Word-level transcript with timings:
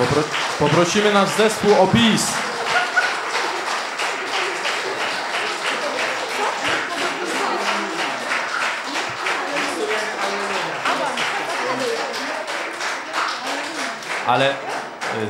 Popro 0.00 0.22
poprosimy 0.58 1.12
nasz 1.12 1.28
zespół 1.28 1.70
o 1.80 1.86
bis. 1.86 2.32
Ale 14.26 14.50
e, 14.50 14.54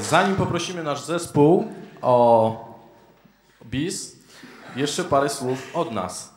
zanim 0.03 0.37
poprosimy 0.37 0.83
nasz 0.83 1.01
zespół 1.01 1.73
o 2.03 2.75
bis, 3.65 4.17
jeszcze 4.77 5.05
parę 5.05 5.29
słów 5.29 5.71
od 5.75 5.93
nas. 5.93 6.35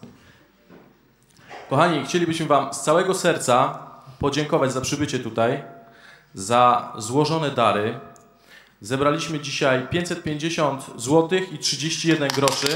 Kochani, 1.69 2.05
chcielibyśmy 2.05 2.45
Wam 2.45 2.73
z 2.73 2.81
całego 2.81 3.13
serca 3.13 3.79
podziękować 4.19 4.71
za 4.71 4.81
przybycie 4.81 5.19
tutaj, 5.19 5.63
za 6.33 6.93
złożone 6.97 7.51
dary. 7.51 7.99
Zebraliśmy 8.83 9.39
dzisiaj 9.39 9.87
550 9.87 10.85
zł 10.95 11.39
i 11.51 11.57
31 11.57 12.27
groszy. 12.27 12.67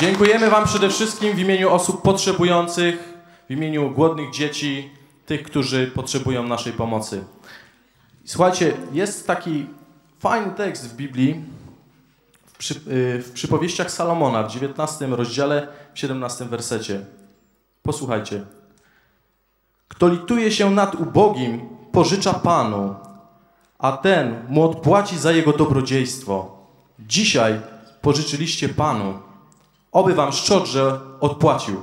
Dziękujemy 0.00 0.50
Wam 0.50 0.64
przede 0.64 0.90
wszystkim 0.90 1.36
w 1.36 1.38
imieniu 1.38 1.70
osób 1.70 2.02
potrzebujących, 2.02 3.14
w 3.48 3.52
imieniu 3.52 3.90
głodnych 3.90 4.30
dzieci, 4.30 4.90
tych, 5.26 5.42
którzy 5.42 5.86
potrzebują 5.86 6.42
naszej 6.42 6.72
pomocy. 6.72 7.24
Słuchajcie, 8.24 8.72
jest 8.92 9.26
taki 9.26 9.66
fajny 10.18 10.50
tekst 10.50 10.88
w 10.88 10.96
Biblii, 10.96 11.44
przy, 12.58 12.74
y, 12.74 13.22
w 13.22 13.30
przypowieściach 13.34 13.90
Salomona, 13.90 14.42
w 14.42 14.52
19 14.52 15.06
rozdziale, 15.06 15.68
w 15.94 15.98
17 15.98 16.44
wersecie. 16.44 17.04
Posłuchajcie. 17.82 18.44
Kto 19.88 20.08
lituje 20.08 20.52
się 20.52 20.70
nad 20.70 20.94
ubogim, 20.94 21.68
pożycza 21.92 22.34
Panu, 22.34 22.94
a 23.78 23.92
ten 23.92 24.44
mu 24.48 24.70
odpłaci 24.70 25.18
za 25.18 25.32
jego 25.32 25.52
dobrodziejstwo. 25.52 26.58
Dzisiaj 26.98 27.60
pożyczyliście 28.02 28.68
Panu. 28.68 29.18
Oby 29.92 30.14
wam 30.14 30.32
szczodrze 30.32 31.00
odpłacił. 31.20 31.82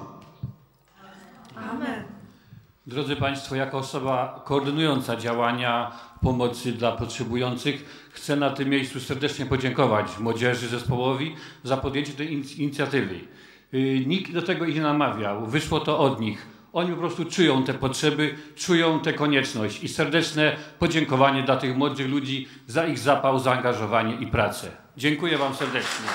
Drodzy 2.87 3.15
Państwo, 3.15 3.55
jako 3.55 3.77
osoba 3.77 4.41
koordynująca 4.45 5.15
działania 5.15 5.91
pomocy 6.21 6.71
dla 6.71 6.91
potrzebujących, 6.91 8.09
chcę 8.11 8.35
na 8.35 8.49
tym 8.49 8.69
miejscu 8.69 8.99
serdecznie 8.99 9.45
podziękować 9.45 10.19
młodzieży 10.19 10.67
zespołowi 10.67 11.35
za 11.63 11.77
podjęcie 11.77 12.13
tej 12.13 12.33
in- 12.33 12.43
inicjatywy. 12.57 13.19
Yy, 13.71 14.05
Nikt 14.05 14.31
do 14.31 14.41
tego 14.41 14.65
ich 14.65 14.75
nie 14.75 14.81
namawiał, 14.81 15.45
wyszło 15.45 15.79
to 15.79 15.99
od 15.99 16.19
nich. 16.19 16.47
Oni 16.73 16.91
po 16.91 16.97
prostu 16.97 17.25
czują 17.25 17.63
te 17.63 17.73
potrzeby, 17.73 18.35
czują 18.55 18.99
tę 18.99 19.13
konieczność 19.13 19.83
i 19.83 19.87
serdeczne 19.87 20.55
podziękowanie 20.79 21.43
dla 21.43 21.57
tych 21.57 21.77
młodych 21.77 22.09
ludzi 22.09 22.47
za 22.67 22.87
ich 22.87 22.99
zapał, 22.99 23.39
zaangażowanie 23.39 24.15
i 24.15 24.27
pracę. 24.27 24.71
Dziękuję 24.97 25.37
Wam 25.37 25.55
serdecznie. 25.55 26.05